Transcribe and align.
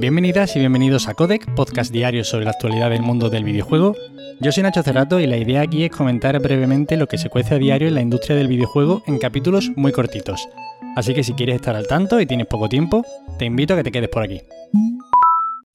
Bienvenidas 0.00 0.56
y 0.56 0.60
bienvenidos 0.60 1.08
a 1.08 1.14
Codec, 1.14 1.54
podcast 1.54 1.92
diario 1.92 2.24
sobre 2.24 2.46
la 2.46 2.52
actualidad 2.52 2.88
del 2.88 3.02
mundo 3.02 3.28
del 3.28 3.44
videojuego. 3.44 3.94
Yo 4.40 4.50
soy 4.50 4.62
Nacho 4.62 4.82
Cerrato 4.82 5.20
y 5.20 5.26
la 5.26 5.36
idea 5.36 5.60
aquí 5.60 5.84
es 5.84 5.90
comentar 5.90 6.40
brevemente 6.40 6.96
lo 6.96 7.06
que 7.06 7.18
se 7.18 7.28
cuece 7.28 7.56
a 7.56 7.58
diario 7.58 7.86
en 7.86 7.96
la 7.96 8.00
industria 8.00 8.34
del 8.34 8.48
videojuego 8.48 9.02
en 9.06 9.18
capítulos 9.18 9.70
muy 9.76 9.92
cortitos. 9.92 10.48
Así 10.96 11.12
que 11.12 11.22
si 11.22 11.34
quieres 11.34 11.56
estar 11.56 11.76
al 11.76 11.86
tanto 11.86 12.18
y 12.18 12.24
tienes 12.24 12.46
poco 12.46 12.70
tiempo, 12.70 13.04
te 13.38 13.44
invito 13.44 13.74
a 13.74 13.76
que 13.76 13.82
te 13.82 13.92
quedes 13.92 14.08
por 14.08 14.22
aquí. 14.22 14.40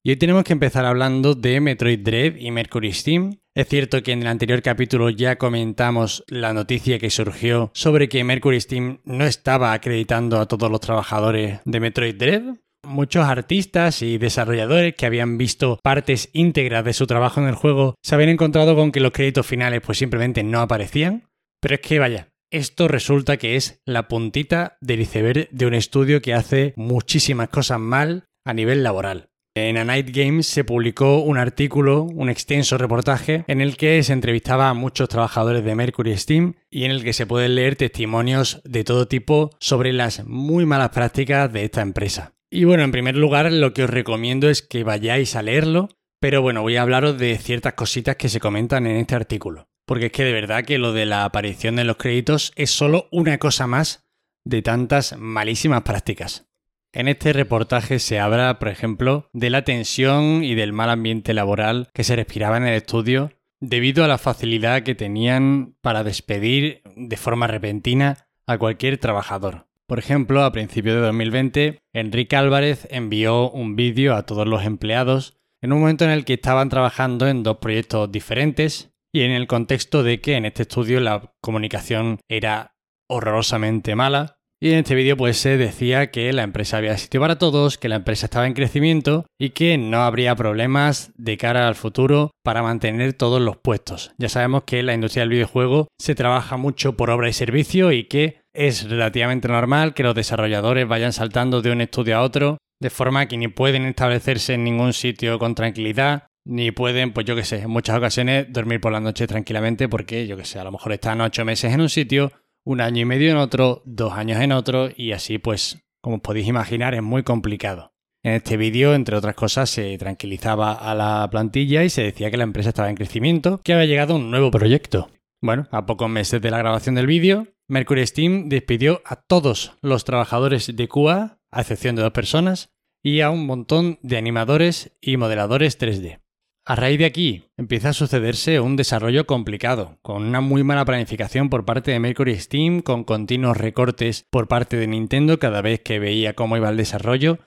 Y 0.02 0.10
hoy 0.10 0.16
tenemos 0.16 0.42
que 0.42 0.54
empezar 0.54 0.84
hablando 0.86 1.36
de 1.36 1.60
Metroid 1.60 2.00
Dread 2.00 2.34
y 2.34 2.50
Mercury 2.50 2.92
Steam. 2.94 3.38
Es 3.54 3.68
cierto 3.68 4.02
que 4.02 4.10
en 4.10 4.22
el 4.22 4.26
anterior 4.26 4.60
capítulo 4.60 5.08
ya 5.08 5.36
comentamos 5.36 6.24
la 6.26 6.52
noticia 6.52 6.98
que 6.98 7.10
surgió 7.10 7.70
sobre 7.74 8.08
que 8.08 8.24
Mercury 8.24 8.60
Steam 8.60 8.98
no 9.04 9.24
estaba 9.24 9.72
acreditando 9.72 10.40
a 10.40 10.46
todos 10.46 10.68
los 10.68 10.80
trabajadores 10.80 11.60
de 11.64 11.78
Metroid 11.78 12.16
Dread. 12.16 12.42
Muchos 12.86 13.24
artistas 13.26 14.00
y 14.00 14.16
desarrolladores 14.16 14.94
que 14.94 15.06
habían 15.06 15.38
visto 15.38 15.80
partes 15.82 16.30
íntegras 16.32 16.84
de 16.84 16.92
su 16.92 17.08
trabajo 17.08 17.40
en 17.40 17.48
el 17.48 17.56
juego 17.56 17.96
se 18.00 18.14
habían 18.14 18.30
encontrado 18.30 18.76
con 18.76 18.92
que 18.92 19.00
los 19.00 19.10
créditos 19.10 19.44
finales 19.44 19.80
pues 19.84 19.98
simplemente 19.98 20.44
no 20.44 20.60
aparecían. 20.60 21.24
Pero 21.60 21.74
es 21.74 21.80
que 21.80 21.98
vaya, 21.98 22.28
esto 22.52 22.86
resulta 22.86 23.38
que 23.38 23.56
es 23.56 23.82
la 23.84 24.06
puntita 24.06 24.78
del 24.80 25.00
iceberg 25.00 25.48
de 25.50 25.66
un 25.66 25.74
estudio 25.74 26.22
que 26.22 26.32
hace 26.32 26.74
muchísimas 26.76 27.48
cosas 27.48 27.80
mal 27.80 28.24
a 28.44 28.54
nivel 28.54 28.84
laboral. 28.84 29.30
En 29.56 29.78
A 29.78 29.84
Night 29.84 30.10
Games 30.14 30.46
se 30.46 30.62
publicó 30.62 31.18
un 31.18 31.38
artículo, 31.38 32.04
un 32.04 32.28
extenso 32.28 32.78
reportaje, 32.78 33.44
en 33.48 33.60
el 33.60 33.76
que 33.76 34.00
se 34.04 34.12
entrevistaba 34.12 34.68
a 34.68 34.74
muchos 34.74 35.08
trabajadores 35.08 35.64
de 35.64 35.74
Mercury 35.74 36.16
Steam 36.16 36.54
y 36.70 36.84
en 36.84 36.92
el 36.92 37.02
que 37.02 37.14
se 37.14 37.26
pueden 37.26 37.56
leer 37.56 37.74
testimonios 37.74 38.60
de 38.64 38.84
todo 38.84 39.08
tipo 39.08 39.50
sobre 39.58 39.92
las 39.92 40.24
muy 40.24 40.66
malas 40.66 40.90
prácticas 40.90 41.52
de 41.52 41.64
esta 41.64 41.80
empresa. 41.80 42.35
Y 42.56 42.64
bueno, 42.64 42.84
en 42.84 42.90
primer 42.90 43.16
lugar, 43.16 43.52
lo 43.52 43.74
que 43.74 43.84
os 43.84 43.90
recomiendo 43.90 44.48
es 44.48 44.62
que 44.62 44.82
vayáis 44.82 45.36
a 45.36 45.42
leerlo, 45.42 45.90
pero 46.20 46.40
bueno, 46.40 46.62
voy 46.62 46.76
a 46.76 46.80
hablaros 46.80 47.18
de 47.18 47.36
ciertas 47.36 47.74
cositas 47.74 48.16
que 48.16 48.30
se 48.30 48.40
comentan 48.40 48.86
en 48.86 48.96
este 48.96 49.14
artículo. 49.14 49.68
Porque 49.84 50.06
es 50.06 50.12
que 50.12 50.24
de 50.24 50.32
verdad 50.32 50.64
que 50.64 50.78
lo 50.78 50.94
de 50.94 51.04
la 51.04 51.26
aparición 51.26 51.76
de 51.76 51.84
los 51.84 51.98
créditos 51.98 52.54
es 52.56 52.70
solo 52.70 53.08
una 53.12 53.36
cosa 53.36 53.66
más 53.66 54.08
de 54.42 54.62
tantas 54.62 55.18
malísimas 55.18 55.82
prácticas. 55.82 56.48
En 56.94 57.08
este 57.08 57.34
reportaje 57.34 57.98
se 57.98 58.20
habla, 58.20 58.58
por 58.58 58.68
ejemplo, 58.68 59.28
de 59.34 59.50
la 59.50 59.62
tensión 59.62 60.42
y 60.42 60.54
del 60.54 60.72
mal 60.72 60.88
ambiente 60.88 61.34
laboral 61.34 61.90
que 61.92 62.04
se 62.04 62.16
respiraba 62.16 62.56
en 62.56 62.66
el 62.66 62.72
estudio 62.72 63.32
debido 63.60 64.02
a 64.02 64.08
la 64.08 64.16
facilidad 64.16 64.82
que 64.82 64.94
tenían 64.94 65.76
para 65.82 66.04
despedir 66.04 66.80
de 66.96 67.18
forma 67.18 67.48
repentina 67.48 68.28
a 68.46 68.56
cualquier 68.56 68.96
trabajador. 68.96 69.66
Por 69.86 70.00
ejemplo, 70.00 70.42
a 70.42 70.50
principios 70.50 70.96
de 70.96 71.02
2020, 71.02 71.78
Enrique 71.92 72.34
Álvarez 72.34 72.88
envió 72.90 73.50
un 73.50 73.76
vídeo 73.76 74.16
a 74.16 74.26
todos 74.26 74.46
los 74.46 74.64
empleados 74.64 75.38
en 75.62 75.72
un 75.72 75.80
momento 75.80 76.04
en 76.04 76.10
el 76.10 76.24
que 76.24 76.34
estaban 76.34 76.68
trabajando 76.68 77.28
en 77.28 77.44
dos 77.44 77.58
proyectos 77.58 78.10
diferentes 78.10 78.90
y 79.12 79.22
en 79.22 79.30
el 79.30 79.46
contexto 79.46 80.02
de 80.02 80.20
que 80.20 80.34
en 80.34 80.44
este 80.44 80.62
estudio 80.62 80.98
la 81.00 81.34
comunicación 81.40 82.18
era 82.28 82.74
horrorosamente 83.08 83.94
mala 83.94 84.36
y 84.58 84.70
en 84.72 84.78
este 84.78 84.94
vídeo 84.94 85.18
pues 85.18 85.36
se 85.36 85.58
decía 85.58 86.10
que 86.10 86.32
la 86.32 86.42
empresa 86.42 86.78
había 86.78 86.96
sitio 86.96 87.20
para 87.20 87.38
todos, 87.38 87.76
que 87.76 87.90
la 87.90 87.96
empresa 87.96 88.24
estaba 88.24 88.46
en 88.46 88.54
crecimiento 88.54 89.26
y 89.38 89.50
que 89.50 89.76
no 89.76 90.02
habría 90.02 90.34
problemas 90.34 91.12
de 91.16 91.36
cara 91.36 91.68
al 91.68 91.74
futuro 91.74 92.30
para 92.42 92.62
mantener 92.62 93.12
todos 93.12 93.40
los 93.40 93.58
puestos. 93.58 94.12
Ya 94.16 94.30
sabemos 94.30 94.64
que 94.64 94.82
la 94.82 94.94
industria 94.94 95.22
del 95.22 95.30
videojuego 95.30 95.88
se 95.98 96.14
trabaja 96.14 96.56
mucho 96.56 96.96
por 96.96 97.10
obra 97.10 97.28
y 97.28 97.34
servicio 97.34 97.92
y 97.92 98.04
que 98.04 98.45
es 98.56 98.88
relativamente 98.88 99.48
normal 99.48 99.94
que 99.94 100.02
los 100.02 100.14
desarrolladores 100.14 100.88
vayan 100.88 101.12
saltando 101.12 101.62
de 101.62 101.70
un 101.70 101.80
estudio 101.80 102.16
a 102.16 102.22
otro, 102.22 102.58
de 102.80 102.90
forma 102.90 103.26
que 103.26 103.36
ni 103.36 103.48
pueden 103.48 103.84
establecerse 103.84 104.54
en 104.54 104.64
ningún 104.64 104.92
sitio 104.92 105.38
con 105.38 105.54
tranquilidad, 105.54 106.26
ni 106.44 106.70
pueden, 106.70 107.12
pues 107.12 107.26
yo 107.26 107.34
qué 107.34 107.44
sé, 107.44 107.62
en 107.62 107.70
muchas 107.70 107.98
ocasiones 107.98 108.46
dormir 108.50 108.80
por 108.80 108.92
la 108.92 109.00
noche 109.00 109.26
tranquilamente 109.26 109.88
porque, 109.88 110.26
yo 110.26 110.36
qué 110.36 110.44
sé, 110.44 110.58
a 110.58 110.64
lo 110.64 110.72
mejor 110.72 110.92
están 110.92 111.20
ocho 111.20 111.44
meses 111.44 111.72
en 111.72 111.80
un 111.80 111.88
sitio 111.88 112.32
un 112.64 112.80
año 112.80 113.02
y 113.02 113.04
medio 113.04 113.30
en 113.30 113.36
otro, 113.36 113.82
dos 113.84 114.12
años 114.12 114.40
en 114.40 114.52
otro 114.52 114.88
y 114.96 115.12
así 115.12 115.38
pues, 115.38 115.78
como 116.00 116.20
podéis 116.20 116.48
imaginar, 116.48 116.94
es 116.94 117.02
muy 117.02 117.22
complicado. 117.22 117.92
En 118.22 118.32
este 118.32 118.56
vídeo, 118.56 118.94
entre 118.94 119.16
otras 119.16 119.36
cosas, 119.36 119.70
se 119.70 119.96
tranquilizaba 119.98 120.72
a 120.72 120.94
la 120.96 121.28
plantilla 121.30 121.84
y 121.84 121.90
se 121.90 122.02
decía 122.02 122.30
que 122.30 122.36
la 122.36 122.44
empresa 122.44 122.70
estaba 122.70 122.90
en 122.90 122.96
crecimiento, 122.96 123.60
que 123.62 123.72
había 123.72 123.86
llegado 123.86 124.16
un 124.16 124.32
nuevo 124.32 124.50
proyecto. 124.50 125.08
Bueno, 125.40 125.68
a 125.70 125.86
pocos 125.86 126.08
meses 126.08 126.42
de 126.42 126.50
la 126.50 126.58
grabación 126.58 126.96
del 126.96 127.06
vídeo, 127.06 127.46
Mercury 127.68 128.06
Steam 128.06 128.48
despidió 128.48 129.02
a 129.04 129.16
todos 129.16 129.72
los 129.82 130.04
trabajadores 130.04 130.74
de 130.74 130.88
QA, 130.88 131.40
a 131.50 131.60
excepción 131.60 131.96
de 131.96 132.02
dos 132.02 132.12
personas, 132.12 132.72
y 133.02 133.20
a 133.20 133.30
un 133.30 133.46
montón 133.46 133.98
de 134.02 134.16
animadores 134.16 134.96
y 135.00 135.16
modeladores 135.16 135.78
3D. 135.78 136.20
A 136.64 136.74
raíz 136.74 136.98
de 136.98 137.04
aquí 137.04 137.44
empieza 137.56 137.90
a 137.90 137.92
sucederse 137.92 138.58
un 138.58 138.74
desarrollo 138.74 139.26
complicado, 139.26 139.98
con 140.02 140.24
una 140.24 140.40
muy 140.40 140.64
mala 140.64 140.84
planificación 140.84 141.48
por 141.48 141.64
parte 141.64 141.92
de 141.92 142.00
Mercury 142.00 142.38
Steam, 142.38 142.82
con 142.82 143.04
continuos 143.04 143.56
recortes 143.56 144.26
por 144.30 144.48
parte 144.48 144.76
de 144.76 144.88
Nintendo 144.88 145.38
cada 145.38 145.62
vez 145.62 145.80
que 145.80 146.00
veía 146.00 146.34
cómo 146.34 146.56
iba 146.56 146.68
el 146.68 146.76
desarrollo. 146.76 147.38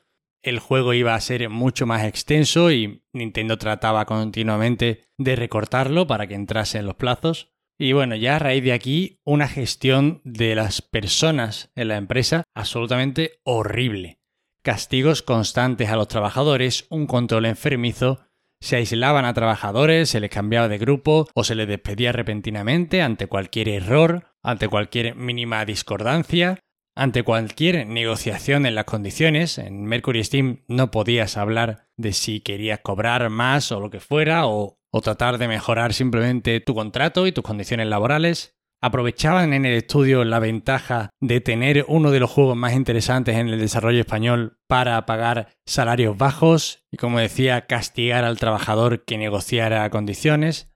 El 0.41 0.59
juego 0.59 0.93
iba 0.93 1.15
a 1.15 1.21
ser 1.21 1.49
mucho 1.49 1.85
más 1.85 2.05
extenso 2.05 2.71
y 2.71 3.03
Nintendo 3.11 3.57
trataba 3.57 4.05
continuamente 4.05 5.01
de 5.17 5.35
recortarlo 5.35 6.07
para 6.07 6.27
que 6.27 6.35
entrase 6.35 6.77
en 6.77 6.85
los 6.85 6.95
plazos. 6.95 7.51
Y 7.79 7.93
bueno, 7.93 8.15
ya 8.15 8.35
a 8.35 8.39
raíz 8.39 8.63
de 8.63 8.73
aquí, 8.73 9.19
una 9.23 9.47
gestión 9.47 10.21
de 10.25 10.53
las 10.53 10.81
personas 10.81 11.71
en 11.75 11.87
la 11.87 11.97
empresa 11.97 12.43
absolutamente 12.53 13.39
horrible. 13.43 14.19
Castigos 14.61 15.23
constantes 15.23 15.89
a 15.89 15.95
los 15.95 16.09
trabajadores, 16.09 16.85
un 16.89 17.07
control 17.07 17.45
enfermizo 17.45 18.19
se 18.61 18.75
aislaban 18.75 19.23
a 19.23 19.33
trabajadores, 19.33 20.09
se 20.09 20.19
les 20.19 20.29
cambiaba 20.29 20.67
de 20.67 20.77
grupo 20.77 21.27
o 21.33 21.43
se 21.43 21.55
les 21.55 21.67
despedía 21.67 22.11
repentinamente 22.11 23.01
ante 23.01 23.27
cualquier 23.27 23.69
error, 23.69 24.33
ante 24.43 24.67
cualquier 24.67 25.15
mínima 25.15 25.63
discordancia, 25.63 26.59
ante 26.95 27.23
cualquier 27.23 27.87
negociación 27.87 28.65
en 28.65 28.75
las 28.75 28.83
condiciones. 28.83 29.57
En 29.57 29.85
Mercury 29.85 30.23
Steam 30.23 30.63
no 30.67 30.91
podías 30.91 31.37
hablar 31.37 31.87
de 31.95 32.11
si 32.11 32.41
querías 32.41 32.81
cobrar 32.81 33.29
más 33.29 33.71
o 33.71 33.79
lo 33.79 33.89
que 33.89 34.01
fuera 34.01 34.45
o, 34.47 34.78
o 34.91 35.01
tratar 35.01 35.37
de 35.37 35.47
mejorar 35.47 35.93
simplemente 35.93 36.59
tu 36.59 36.73
contrato 36.75 37.27
y 37.27 37.31
tus 37.31 37.43
condiciones 37.43 37.87
laborales. 37.87 38.55
Aprovechaban 38.81 39.53
en 39.53 39.65
el 39.65 39.73
estudio 39.73 40.23
la 40.23 40.39
ventaja 40.39 41.09
de 41.19 41.41
tener 41.41 41.85
uno 41.89 42.11
de 42.11 42.21
los 42.21 42.31
juegos 42.31 42.55
más 42.55 42.73
interesantes 42.73 43.35
en 43.35 43.49
el 43.49 43.59
desarrollo 43.59 43.99
español 43.99 44.57
para 44.67 45.05
pagar 45.05 45.49
salarios 45.65 46.17
bajos 46.17 46.85
y, 46.89 46.95
como 46.95 47.19
decía, 47.19 47.67
castigar 47.67 48.23
al 48.23 48.39
trabajador 48.39 49.03
que 49.03 49.17
negociara 49.17 49.89
condiciones. 49.89 50.69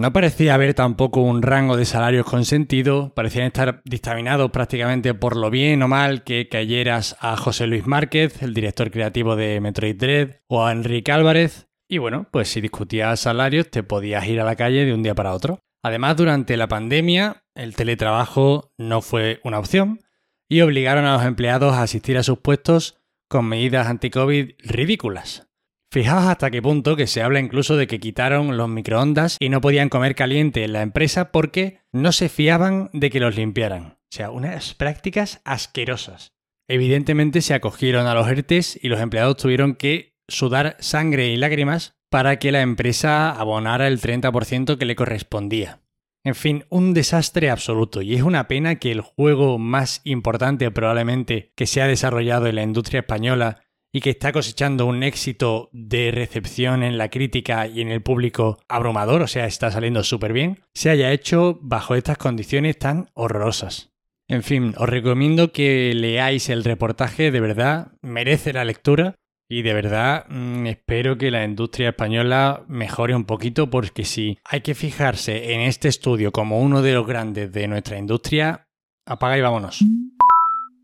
No 0.00 0.14
parecía 0.14 0.54
haber 0.54 0.72
tampoco 0.72 1.20
un 1.20 1.42
rango 1.42 1.76
de 1.76 1.84
salarios 1.84 2.24
consentido, 2.24 3.12
parecían 3.14 3.48
estar 3.48 3.82
dictaminados 3.84 4.50
prácticamente 4.50 5.12
por 5.12 5.36
lo 5.36 5.50
bien 5.50 5.82
o 5.82 5.88
mal 5.88 6.24
que 6.24 6.48
cayeras 6.48 7.18
a 7.20 7.36
José 7.36 7.66
Luis 7.66 7.86
Márquez, 7.86 8.42
el 8.42 8.54
director 8.54 8.90
creativo 8.90 9.36
de 9.36 9.60
Metroid 9.60 9.96
Dread, 9.96 10.40
o 10.46 10.64
a 10.64 10.72
Enrique 10.72 11.12
Álvarez, 11.12 11.68
y 11.90 11.98
bueno, 11.98 12.28
pues 12.30 12.48
si 12.48 12.60
discutías 12.60 13.18
salarios 13.18 13.68
te 13.68 13.82
podías 13.82 14.24
ir 14.26 14.40
a 14.40 14.44
la 14.44 14.54
calle 14.54 14.84
de 14.84 14.94
un 14.94 15.02
día 15.02 15.14
para 15.14 15.34
otro. 15.34 15.58
Además, 15.82 16.16
durante 16.16 16.56
la 16.56 16.68
pandemia, 16.68 17.42
el 17.54 17.74
teletrabajo 17.74 18.72
no 18.78 19.02
fue 19.02 19.40
una 19.42 19.58
opción 19.58 20.00
y 20.48 20.60
obligaron 20.60 21.04
a 21.04 21.14
los 21.14 21.24
empleados 21.24 21.74
a 21.74 21.82
asistir 21.82 22.16
a 22.16 22.22
sus 22.22 22.38
puestos 22.38 23.00
con 23.28 23.46
medidas 23.46 23.88
anti-COVID 23.88 24.52
ridículas. 24.60 25.48
Fijaos 25.92 26.26
hasta 26.26 26.52
qué 26.52 26.62
punto 26.62 26.94
que 26.94 27.08
se 27.08 27.22
habla 27.22 27.40
incluso 27.40 27.76
de 27.76 27.88
que 27.88 27.98
quitaron 27.98 28.56
los 28.56 28.68
microondas 28.68 29.36
y 29.40 29.48
no 29.48 29.60
podían 29.60 29.88
comer 29.88 30.14
caliente 30.14 30.62
en 30.62 30.72
la 30.72 30.82
empresa 30.82 31.32
porque 31.32 31.80
no 31.90 32.12
se 32.12 32.28
fiaban 32.28 32.90
de 32.92 33.10
que 33.10 33.18
los 33.18 33.34
limpiaran. 33.34 33.98
O 33.98 34.12
sea, 34.12 34.30
unas 34.30 34.74
prácticas 34.74 35.40
asquerosas. 35.44 36.34
Evidentemente 36.68 37.42
se 37.42 37.54
acogieron 37.54 38.06
a 38.06 38.14
los 38.14 38.28
ERTES 38.28 38.78
y 38.80 38.88
los 38.88 39.00
empleados 39.00 39.36
tuvieron 39.38 39.74
que 39.74 40.09
sudar 40.30 40.76
sangre 40.80 41.28
y 41.28 41.36
lágrimas 41.36 41.94
para 42.08 42.38
que 42.38 42.52
la 42.52 42.62
empresa 42.62 43.30
abonara 43.30 43.86
el 43.86 44.00
30% 44.00 44.78
que 44.78 44.84
le 44.84 44.96
correspondía. 44.96 45.80
En 46.22 46.34
fin, 46.34 46.64
un 46.68 46.92
desastre 46.92 47.48
absoluto 47.48 48.02
y 48.02 48.14
es 48.14 48.22
una 48.22 48.46
pena 48.46 48.76
que 48.76 48.92
el 48.92 49.00
juego 49.00 49.58
más 49.58 50.02
importante 50.04 50.70
probablemente 50.70 51.52
que 51.56 51.66
se 51.66 51.80
ha 51.80 51.86
desarrollado 51.86 52.46
en 52.46 52.56
la 52.56 52.62
industria 52.62 53.00
española 53.00 53.62
y 53.92 54.00
que 54.00 54.10
está 54.10 54.32
cosechando 54.32 54.86
un 54.86 55.02
éxito 55.02 55.70
de 55.72 56.10
recepción 56.10 56.82
en 56.82 56.98
la 56.98 57.08
crítica 57.08 57.66
y 57.66 57.80
en 57.80 57.90
el 57.90 58.02
público 58.02 58.58
abrumador, 58.68 59.22
o 59.22 59.26
sea, 59.26 59.46
está 59.46 59.70
saliendo 59.70 60.04
súper 60.04 60.32
bien, 60.32 60.60
se 60.74 60.90
haya 60.90 61.10
hecho 61.10 61.58
bajo 61.62 61.94
estas 61.94 62.18
condiciones 62.18 62.78
tan 62.78 63.10
horrorosas. 63.14 63.90
En 64.28 64.44
fin, 64.44 64.74
os 64.76 64.88
recomiendo 64.88 65.50
que 65.50 65.92
leáis 65.94 66.50
el 66.50 66.62
reportaje, 66.62 67.32
de 67.32 67.40
verdad, 67.40 67.92
merece 68.00 68.52
la 68.52 68.64
lectura 68.64 69.16
y 69.50 69.62
de 69.62 69.74
verdad 69.74 70.26
mm, 70.28 70.66
espero 70.66 71.18
que 71.18 71.32
la 71.32 71.44
industria 71.44 71.90
española 71.90 72.64
mejore 72.68 73.16
un 73.16 73.24
poquito 73.24 73.68
porque 73.68 74.04
si 74.04 74.38
hay 74.44 74.60
que 74.60 74.76
fijarse 74.76 75.52
en 75.52 75.60
este 75.62 75.88
estudio 75.88 76.30
como 76.30 76.60
uno 76.60 76.80
de 76.82 76.94
los 76.94 77.06
grandes 77.06 77.52
de 77.52 77.66
nuestra 77.66 77.98
industria, 77.98 78.68
apaga 79.04 79.36
y 79.36 79.40
vámonos. 79.40 79.84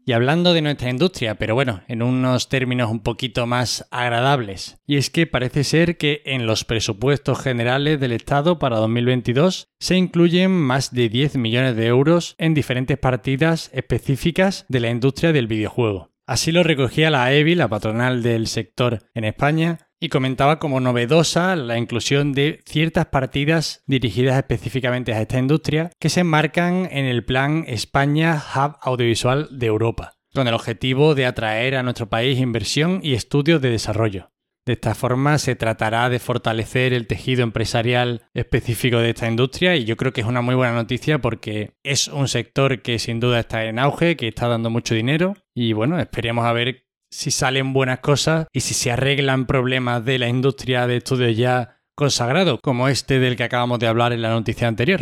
Y 0.04 0.12
hablando 0.12 0.52
de 0.52 0.62
nuestra 0.62 0.90
industria, 0.90 1.36
pero 1.36 1.54
bueno, 1.54 1.82
en 1.88 2.02
unos 2.02 2.48
términos 2.48 2.90
un 2.90 3.00
poquito 3.00 3.46
más 3.46 3.88
agradables. 3.90 4.78
Y 4.86 4.96
es 4.96 5.10
que 5.10 5.26
parece 5.26 5.64
ser 5.64 5.96
que 5.96 6.22
en 6.26 6.46
los 6.46 6.64
presupuestos 6.64 7.40
generales 7.40 7.98
del 7.98 8.12
Estado 8.12 8.58
para 8.60 8.76
2022 8.76 9.68
se 9.80 9.96
incluyen 9.96 10.52
más 10.52 10.92
de 10.92 11.08
10 11.08 11.36
millones 11.36 11.74
de 11.74 11.86
euros 11.86 12.36
en 12.38 12.54
diferentes 12.54 12.98
partidas 12.98 13.70
específicas 13.72 14.64
de 14.68 14.80
la 14.80 14.90
industria 14.90 15.32
del 15.32 15.48
videojuego. 15.48 16.15
Así 16.26 16.50
lo 16.50 16.64
recogía 16.64 17.08
la 17.10 17.32
EBI, 17.32 17.54
la 17.54 17.68
patronal 17.68 18.20
del 18.20 18.48
sector 18.48 18.98
en 19.14 19.24
España, 19.24 19.86
y 20.00 20.08
comentaba 20.08 20.58
como 20.58 20.80
novedosa 20.80 21.54
la 21.54 21.78
inclusión 21.78 22.32
de 22.32 22.62
ciertas 22.66 23.06
partidas 23.06 23.84
dirigidas 23.86 24.36
específicamente 24.36 25.14
a 25.14 25.20
esta 25.20 25.38
industria 25.38 25.90
que 26.00 26.10
se 26.10 26.20
enmarcan 26.20 26.88
en 26.90 27.06
el 27.06 27.24
plan 27.24 27.64
España 27.68 28.42
Hub 28.54 28.76
Audiovisual 28.82 29.48
de 29.52 29.66
Europa, 29.66 30.14
con 30.34 30.48
el 30.48 30.54
objetivo 30.54 31.14
de 31.14 31.26
atraer 31.26 31.76
a 31.76 31.82
nuestro 31.84 32.08
país 32.08 32.40
inversión 32.40 33.00
y 33.02 33.14
estudios 33.14 33.62
de 33.62 33.70
desarrollo. 33.70 34.32
De 34.66 34.72
esta 34.72 34.96
forma 34.96 35.38
se 35.38 35.54
tratará 35.54 36.08
de 36.08 36.18
fortalecer 36.18 36.92
el 36.92 37.06
tejido 37.06 37.44
empresarial 37.44 38.22
específico 38.34 38.98
de 38.98 39.10
esta 39.10 39.28
industria 39.28 39.76
y 39.76 39.84
yo 39.84 39.96
creo 39.96 40.12
que 40.12 40.22
es 40.22 40.26
una 40.26 40.42
muy 40.42 40.56
buena 40.56 40.74
noticia 40.74 41.20
porque 41.20 41.76
es 41.84 42.08
un 42.08 42.26
sector 42.26 42.82
que 42.82 42.98
sin 42.98 43.20
duda 43.20 43.38
está 43.38 43.64
en 43.64 43.78
auge, 43.78 44.16
que 44.16 44.26
está 44.26 44.48
dando 44.48 44.68
mucho 44.68 44.96
dinero 44.96 45.36
y 45.54 45.72
bueno, 45.72 46.00
esperemos 46.00 46.44
a 46.46 46.52
ver 46.52 46.84
si 47.12 47.30
salen 47.30 47.72
buenas 47.72 48.00
cosas 48.00 48.48
y 48.52 48.60
si 48.60 48.74
se 48.74 48.90
arreglan 48.90 49.46
problemas 49.46 50.04
de 50.04 50.18
la 50.18 50.28
industria 50.28 50.88
de 50.88 50.96
estudios 50.96 51.36
ya 51.36 51.80
consagrado, 51.94 52.58
como 52.60 52.88
este 52.88 53.20
del 53.20 53.36
que 53.36 53.44
acabamos 53.44 53.78
de 53.78 53.86
hablar 53.86 54.12
en 54.12 54.22
la 54.22 54.30
noticia 54.30 54.66
anterior. 54.66 54.98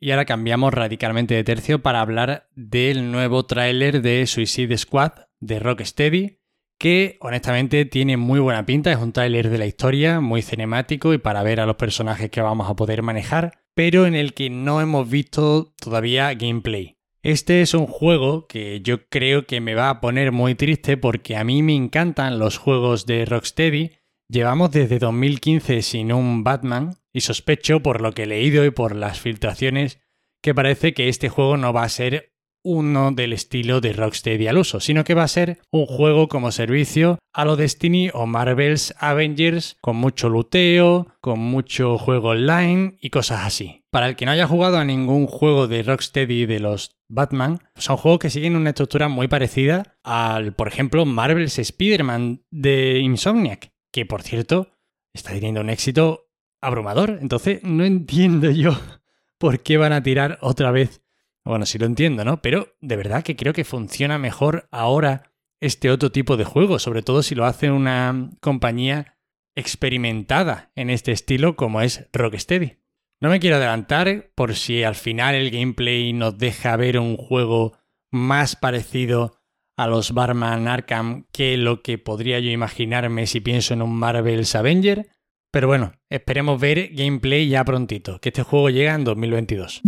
Y 0.00 0.12
ahora 0.12 0.26
cambiamos 0.26 0.72
radicalmente 0.72 1.34
de 1.34 1.42
tercio 1.42 1.82
para 1.82 2.00
hablar 2.00 2.48
del 2.54 3.10
nuevo 3.10 3.46
tráiler 3.46 4.00
de 4.00 4.24
Suicide 4.26 4.78
Squad 4.78 5.12
de 5.40 5.58
Rocksteady, 5.58 6.38
que 6.78 7.16
honestamente 7.20 7.84
tiene 7.84 8.16
muy 8.16 8.40
buena 8.40 8.66
pinta, 8.66 8.92
es 8.92 8.98
un 8.98 9.12
tráiler 9.12 9.50
de 9.50 9.58
la 9.58 9.66
historia, 9.66 10.20
muy 10.20 10.42
cinemático 10.42 11.14
y 11.14 11.18
para 11.18 11.42
ver 11.42 11.60
a 11.60 11.66
los 11.66 11.76
personajes 11.76 12.30
que 12.30 12.40
vamos 12.40 12.68
a 12.68 12.76
poder 12.76 13.02
manejar, 13.02 13.62
pero 13.74 14.06
en 14.06 14.14
el 14.14 14.34
que 14.34 14.50
no 14.50 14.80
hemos 14.80 15.08
visto 15.08 15.74
todavía 15.80 16.32
gameplay. 16.34 16.98
Este 17.22 17.62
es 17.62 17.72
un 17.72 17.86
juego 17.86 18.46
que 18.46 18.82
yo 18.82 19.08
creo 19.08 19.46
que 19.46 19.62
me 19.62 19.74
va 19.74 19.88
a 19.88 20.00
poner 20.00 20.30
muy 20.30 20.54
triste 20.54 20.98
porque 20.98 21.36
a 21.36 21.44
mí 21.44 21.62
me 21.62 21.74
encantan 21.74 22.38
los 22.38 22.58
juegos 22.58 23.06
de 23.06 23.24
Rocksteady. 23.24 23.92
Llevamos 24.28 24.70
desde 24.72 24.98
2015 24.98 25.80
sin 25.80 26.12
un 26.12 26.44
Batman 26.44 26.98
y 27.14 27.22
sospecho 27.22 27.80
por 27.80 28.02
lo 28.02 28.12
que 28.12 28.24
he 28.24 28.26
leído 28.26 28.64
y 28.66 28.70
por 28.70 28.94
las 28.94 29.20
filtraciones 29.20 30.00
que 30.42 30.54
parece 30.54 30.92
que 30.92 31.08
este 31.08 31.30
juego 31.30 31.56
no 31.56 31.72
va 31.72 31.84
a 31.84 31.88
ser 31.88 32.33
uno 32.64 33.12
del 33.12 33.32
estilo 33.32 33.80
de 33.80 33.92
Rocksteady 33.92 34.48
al 34.48 34.58
uso, 34.58 34.80
sino 34.80 35.04
que 35.04 35.14
va 35.14 35.22
a 35.22 35.28
ser 35.28 35.58
un 35.70 35.86
juego 35.86 36.28
como 36.28 36.50
servicio 36.50 37.18
a 37.32 37.44
lo 37.44 37.56
Destiny 37.56 38.10
o 38.12 38.26
Marvel's 38.26 38.94
Avengers, 38.98 39.76
con 39.80 39.96
mucho 39.96 40.28
luteo, 40.28 41.06
con 41.20 41.38
mucho 41.38 41.98
juego 41.98 42.30
online 42.30 42.96
y 43.00 43.10
cosas 43.10 43.44
así. 43.44 43.84
Para 43.90 44.08
el 44.08 44.16
que 44.16 44.24
no 44.24 44.32
haya 44.32 44.48
jugado 44.48 44.78
a 44.78 44.84
ningún 44.84 45.26
juego 45.26 45.68
de 45.68 45.82
Rocksteady 45.82 46.46
de 46.46 46.60
los 46.60 46.96
Batman, 47.08 47.60
son 47.76 47.96
juegos 47.96 48.18
que 48.20 48.30
siguen 48.30 48.56
una 48.56 48.70
estructura 48.70 49.08
muy 49.08 49.28
parecida 49.28 49.96
al, 50.02 50.54
por 50.54 50.66
ejemplo, 50.66 51.04
Marvel's 51.04 51.58
Spider-Man 51.58 52.44
de 52.50 52.98
Insomniac, 53.00 53.72
que 53.92 54.06
por 54.06 54.22
cierto 54.22 54.70
está 55.12 55.32
teniendo 55.32 55.60
un 55.60 55.70
éxito 55.70 56.30
abrumador. 56.60 57.18
Entonces 57.20 57.62
no 57.62 57.84
entiendo 57.84 58.50
yo 58.50 58.72
por 59.38 59.60
qué 59.60 59.76
van 59.76 59.92
a 59.92 60.02
tirar 60.02 60.38
otra 60.40 60.70
vez 60.70 61.03
bueno, 61.44 61.66
sí 61.66 61.78
lo 61.78 61.86
entiendo, 61.86 62.24
¿no? 62.24 62.40
Pero 62.40 62.74
de 62.80 62.96
verdad 62.96 63.22
que 63.22 63.36
creo 63.36 63.52
que 63.52 63.64
funciona 63.64 64.18
mejor 64.18 64.68
ahora 64.70 65.32
este 65.60 65.90
otro 65.90 66.10
tipo 66.10 66.36
de 66.36 66.44
juego, 66.44 66.78
sobre 66.78 67.02
todo 67.02 67.22
si 67.22 67.34
lo 67.34 67.44
hace 67.44 67.70
una 67.70 68.30
compañía 68.40 69.18
experimentada 69.56 70.72
en 70.74 70.90
este 70.90 71.12
estilo 71.12 71.56
como 71.56 71.80
es 71.80 72.08
Rocksteady. 72.12 72.78
No 73.20 73.30
me 73.30 73.40
quiero 73.40 73.56
adelantar 73.56 74.30
por 74.34 74.54
si 74.54 74.82
al 74.82 74.94
final 74.94 75.34
el 75.34 75.50
gameplay 75.50 76.12
nos 76.12 76.36
deja 76.36 76.76
ver 76.76 76.98
un 76.98 77.16
juego 77.16 77.78
más 78.10 78.56
parecido 78.56 79.38
a 79.76 79.86
los 79.86 80.12
Barman 80.12 80.68
Arkham 80.68 81.26
que 81.32 81.56
lo 81.56 81.82
que 81.82 81.98
podría 81.98 82.38
yo 82.40 82.50
imaginarme 82.50 83.26
si 83.26 83.40
pienso 83.40 83.74
en 83.74 83.82
un 83.82 83.94
Marvel's 83.94 84.54
Avenger. 84.54 85.08
Pero 85.50 85.68
bueno, 85.68 85.92
esperemos 86.10 86.60
ver 86.60 86.90
gameplay 86.92 87.48
ya 87.48 87.64
prontito, 87.64 88.20
que 88.20 88.30
este 88.30 88.42
juego 88.42 88.70
llega 88.70 88.94
en 88.94 89.04
2022. 89.04 89.82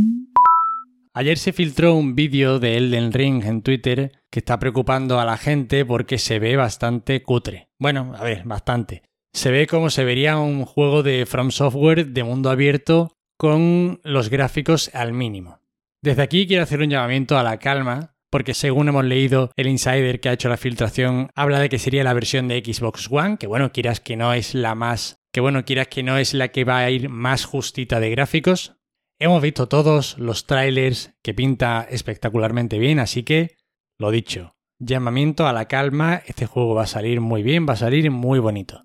Ayer 1.19 1.39
se 1.39 1.55
filtró 1.55 1.95
un 1.95 2.15
vídeo 2.15 2.59
de 2.59 2.77
Elden 2.77 3.11
Ring 3.11 3.43
en 3.43 3.63
Twitter 3.63 4.13
que 4.31 4.41
está 4.41 4.59
preocupando 4.59 5.19
a 5.19 5.25
la 5.25 5.39
gente 5.39 5.87
porque 5.87 6.19
se 6.19 6.39
ve 6.39 6.57
bastante 6.57 7.23
cutre. 7.23 7.71
Bueno, 7.79 8.13
a 8.19 8.23
ver, 8.23 8.43
bastante. 8.45 9.03
Se 9.33 9.51
ve 9.51 9.67
como 9.67 9.89
se 9.89 10.05
vería 10.05 10.37
un 10.37 10.67
juego 10.67 11.03
de 11.03 11.25
From 11.25 11.53
Software 11.53 12.09
de 12.09 12.23
mundo 12.23 12.51
abierto 12.51 13.17
con 13.39 13.99
los 14.05 14.29
gráficos 14.29 14.91
al 14.93 15.15
mínimo. 15.15 15.61
Desde 16.03 16.21
aquí 16.21 16.47
quiero 16.47 16.65
hacer 16.65 16.81
un 16.81 16.91
llamamiento 16.91 17.39
a 17.39 17.43
la 17.43 17.57
calma, 17.57 18.15
porque 18.29 18.53
según 18.53 18.91
hemos 18.91 19.07
leído, 19.07 19.51
el 19.57 19.69
insider 19.69 20.21
que 20.21 20.29
ha 20.29 20.35
hecho 20.35 20.51
la 20.51 20.59
filtración 20.59 21.31
habla 21.35 21.61
de 21.61 21.71
que 21.71 21.79
sería 21.79 22.05
la 22.05 22.13
versión 22.13 22.47
de 22.47 22.63
Xbox 22.63 23.09
One, 23.11 23.39
que 23.39 23.47
bueno, 23.47 23.73
quieras 23.73 24.01
que 24.01 24.17
no 24.17 24.35
es 24.35 24.55
la 24.55 24.75
más 24.75 25.17
que 25.37 25.41
bueno, 25.43 25.67
quieras 25.67 25.89
que 25.89 26.03
no 26.03 26.17
es 26.17 26.33
la 26.33 26.49
que 26.49 26.65
va 26.65 26.79
a 26.79 26.91
ir 26.91 27.11
más 27.11 27.45
justita 27.45 28.01
de 28.01 28.09
gráficos, 28.09 28.76
Hemos 29.19 29.41
visto 29.41 29.67
todos 29.67 30.19
los 30.19 30.45
trailers 30.45 31.15
que 31.23 31.33
pinta 31.33 31.87
espectacularmente 31.89 32.79
bien, 32.79 32.99
así 32.99 33.23
que, 33.23 33.57
lo 33.99 34.11
dicho, 34.11 34.57
llamamiento 34.79 35.47
a 35.47 35.55
la 35.55 35.69
calma, 35.69 36.21
este 36.27 36.45
juego 36.45 36.75
va 36.75 36.83
a 36.83 36.87
salir 36.87 37.23
muy 37.23 37.43
bien, 37.43 37.67
va 37.67 37.73
a 37.73 37.77
salir 37.77 38.11
muy 38.11 38.41
bonito. 38.41 38.83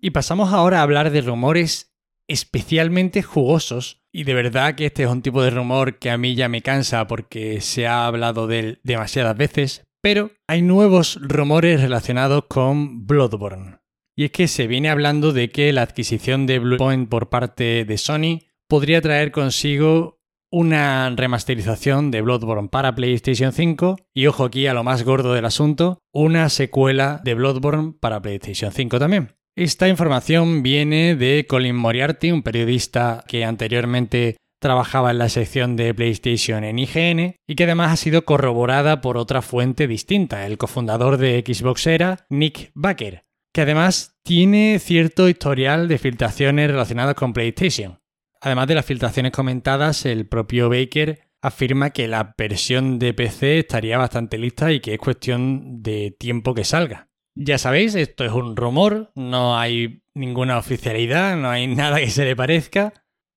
Y 0.00 0.10
pasamos 0.10 0.52
ahora 0.52 0.78
a 0.78 0.82
hablar 0.82 1.10
de 1.10 1.22
rumores 1.22 1.96
especialmente 2.28 3.24
jugosos, 3.24 4.04
y 4.12 4.22
de 4.22 4.34
verdad 4.34 4.76
que 4.76 4.86
este 4.86 5.02
es 5.02 5.08
un 5.08 5.22
tipo 5.22 5.42
de 5.42 5.50
rumor 5.50 5.98
que 5.98 6.10
a 6.10 6.18
mí 6.18 6.36
ya 6.36 6.48
me 6.48 6.62
cansa 6.62 7.08
porque 7.08 7.60
se 7.60 7.88
ha 7.88 8.06
hablado 8.06 8.46
de 8.46 8.58
él 8.60 8.80
demasiadas 8.84 9.36
veces, 9.36 9.84
pero 10.00 10.30
hay 10.46 10.62
nuevos 10.62 11.18
rumores 11.20 11.80
relacionados 11.80 12.44
con 12.48 13.04
Bloodborne. 13.08 13.78
Y 14.16 14.26
es 14.26 14.30
que 14.30 14.46
se 14.46 14.68
viene 14.68 14.90
hablando 14.90 15.32
de 15.32 15.50
que 15.50 15.72
la 15.72 15.82
adquisición 15.82 16.46
de 16.46 16.60
Bluepoint 16.60 17.08
por 17.08 17.28
parte 17.30 17.84
de 17.84 17.98
Sony 17.98 18.47
podría 18.68 19.00
traer 19.00 19.32
consigo 19.32 20.18
una 20.50 21.10
remasterización 21.10 22.10
de 22.10 22.22
Bloodborne 22.22 22.68
para 22.68 22.94
PlayStation 22.94 23.52
5 23.52 23.96
y 24.14 24.26
ojo 24.26 24.44
aquí 24.44 24.66
a 24.66 24.74
lo 24.74 24.84
más 24.84 25.02
gordo 25.02 25.34
del 25.34 25.44
asunto, 25.44 25.98
una 26.12 26.48
secuela 26.48 27.20
de 27.24 27.34
Bloodborne 27.34 27.94
para 27.98 28.22
PlayStation 28.22 28.72
5 28.72 28.98
también. 28.98 29.34
Esta 29.56 29.88
información 29.88 30.62
viene 30.62 31.16
de 31.16 31.46
Colin 31.48 31.76
Moriarty, 31.76 32.30
un 32.30 32.42
periodista 32.42 33.24
que 33.26 33.44
anteriormente 33.44 34.36
trabajaba 34.60 35.10
en 35.10 35.18
la 35.18 35.28
sección 35.28 35.76
de 35.76 35.94
PlayStation 35.94 36.64
en 36.64 36.78
IGN 36.78 37.36
y 37.46 37.54
que 37.54 37.64
además 37.64 37.92
ha 37.92 37.96
sido 37.96 38.24
corroborada 38.24 39.00
por 39.00 39.16
otra 39.16 39.42
fuente 39.42 39.86
distinta, 39.86 40.46
el 40.46 40.58
cofundador 40.58 41.16
de 41.16 41.42
Xbox 41.46 41.86
era 41.86 42.26
Nick 42.30 42.70
Baker, 42.74 43.22
que 43.52 43.62
además 43.62 44.16
tiene 44.24 44.78
cierto 44.78 45.28
historial 45.28 45.88
de 45.88 45.98
filtraciones 45.98 46.70
relacionadas 46.70 47.14
con 47.14 47.32
PlayStation. 47.32 47.98
Además 48.40 48.68
de 48.68 48.74
las 48.74 48.86
filtraciones 48.86 49.32
comentadas, 49.32 50.06
el 50.06 50.26
propio 50.26 50.68
Baker 50.68 51.28
afirma 51.40 51.90
que 51.90 52.08
la 52.08 52.34
versión 52.36 52.98
de 52.98 53.14
PC 53.14 53.60
estaría 53.60 53.98
bastante 53.98 54.38
lista 54.38 54.72
y 54.72 54.80
que 54.80 54.94
es 54.94 54.98
cuestión 54.98 55.82
de 55.82 56.14
tiempo 56.18 56.54
que 56.54 56.64
salga. 56.64 57.08
Ya 57.34 57.58
sabéis, 57.58 57.94
esto 57.94 58.24
es 58.24 58.32
un 58.32 58.56
rumor, 58.56 59.12
no 59.14 59.56
hay 59.58 60.02
ninguna 60.14 60.58
oficialidad, 60.58 61.36
no 61.36 61.50
hay 61.50 61.66
nada 61.74 61.98
que 61.98 62.10
se 62.10 62.24
le 62.24 62.36
parezca. 62.36 62.92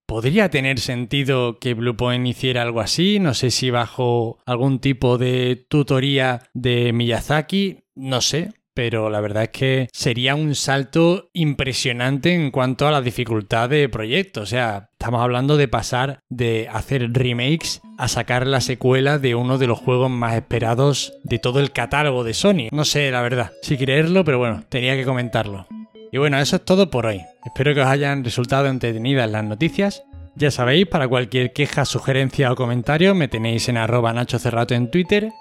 ¿Podría 0.07 0.49
tener 0.49 0.79
sentido 0.79 1.57
que 1.59 1.73
Bluepoint 1.73 2.27
hiciera 2.27 2.63
algo 2.63 2.81
así? 2.81 3.19
No 3.19 3.33
sé 3.33 3.49
si 3.49 3.69
bajo 3.69 4.39
algún 4.45 4.79
tipo 4.79 5.17
de 5.17 5.65
tutoría 5.69 6.49
de 6.53 6.91
Miyazaki, 6.91 7.85
no 7.95 8.19
sé, 8.19 8.51
pero 8.73 9.09
la 9.09 9.21
verdad 9.21 9.43
es 9.43 9.49
que 9.49 9.89
sería 9.93 10.35
un 10.35 10.55
salto 10.55 11.29
impresionante 11.33 12.33
en 12.33 12.51
cuanto 12.51 12.87
a 12.87 12.91
la 12.91 13.01
dificultad 13.01 13.69
de 13.69 13.89
proyecto. 13.89 14.41
O 14.41 14.45
sea, 14.45 14.89
estamos 14.91 15.21
hablando 15.21 15.57
de 15.57 15.67
pasar 15.67 16.19
de 16.29 16.67
hacer 16.71 17.11
remakes 17.13 17.81
a 17.97 18.07
sacar 18.07 18.47
la 18.47 18.61
secuela 18.61 19.19
de 19.19 19.35
uno 19.35 19.57
de 19.57 19.67
los 19.67 19.79
juegos 19.79 20.09
más 20.09 20.35
esperados 20.35 21.13
de 21.23 21.39
todo 21.39 21.59
el 21.59 21.71
catálogo 21.71 22.23
de 22.23 22.33
Sony. 22.33 22.69
No 22.71 22.85
sé, 22.85 23.11
la 23.11 23.21
verdad, 23.21 23.51
si 23.61 23.77
creerlo, 23.77 24.23
pero 24.23 24.39
bueno, 24.39 24.63
tenía 24.69 24.95
que 24.95 25.05
comentarlo. 25.05 25.67
Y 26.11 26.17
bueno, 26.17 26.39
eso 26.39 26.57
es 26.57 26.65
todo 26.65 26.89
por 26.89 27.05
hoy. 27.05 27.21
Espero 27.45 27.73
que 27.73 27.81
os 27.81 27.87
hayan 27.87 28.23
resultado 28.23 28.67
entretenidas 28.67 29.29
las 29.29 29.43
noticias. 29.43 30.03
Ya 30.35 30.49
sabéis, 30.49 30.87
para 30.87 31.07
cualquier 31.07 31.51
queja, 31.53 31.85
sugerencia 31.85 32.51
o 32.51 32.55
comentario 32.55 33.13
me 33.15 33.27
tenéis 33.27 33.67
en 33.69 33.77
arroba 33.77 34.13
Nacho 34.13 34.39
Cerrato 34.39 34.73
en 34.73 34.89
Twitter 34.89 35.31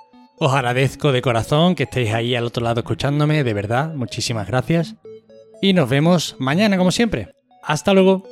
os 0.42 0.54
agradezco 0.54 1.12
de 1.12 1.20
corazón 1.20 1.74
que 1.74 1.82
estéis 1.82 2.14
ahí 2.14 2.34
al 2.34 2.46
otro 2.46 2.64
lado 2.64 2.80
escuchándome, 2.80 3.44
de 3.44 3.52
verdad, 3.52 3.92
muchísimas 3.94 4.46
gracias. 4.46 4.94
Y 5.60 5.74
nos 5.74 5.90
vemos 5.90 6.34
mañana 6.38 6.78
como 6.78 6.90
siempre. 6.90 7.28
Hasta 7.62 7.92
luego. 7.92 8.24